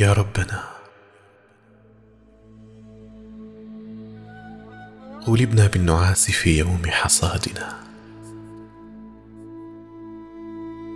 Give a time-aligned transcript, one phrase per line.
[0.00, 0.64] يا ربنا.
[5.26, 7.80] غلبنا بالنعاس في يوم حصادنا.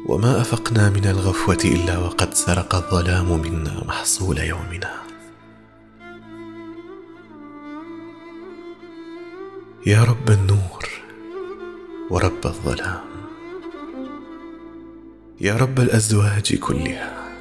[0.09, 4.95] وما أفقنا من الغفوة إلا وقد سرق الظلام منا محصول يومنا.
[9.87, 10.89] يا رب النور
[12.11, 13.05] ورب الظلام.
[15.41, 17.32] يا رب الأزواج كلها.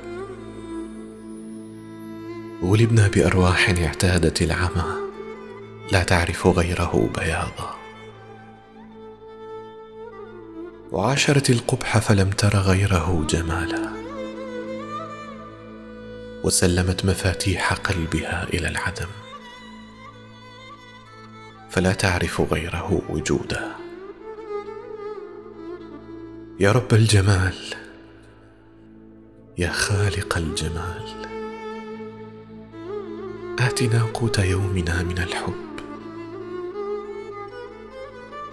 [2.64, 4.96] غلبنا بأرواح اعتادت العمى.
[5.92, 7.76] لا تعرف غيره بياضا.
[10.92, 13.92] وعاشرت القبح فلم تر غيره جمالا.
[16.44, 19.10] وسلمت مفاتيح قلبها إلى العدم.
[21.70, 23.72] فلا تعرف غيره وجودا.
[26.60, 27.56] يا رب الجمال
[29.58, 31.32] يا خالق الجمال.
[33.72, 35.80] اتنا قوت يومنا من الحب.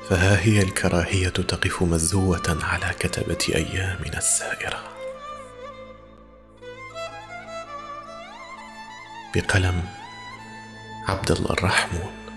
[0.09, 4.85] فها هي الكراهية تقف مزوة على كتبة أيامنا السائرة.
[9.35, 9.83] بقلم
[11.09, 12.28] عبد الله الرحمون.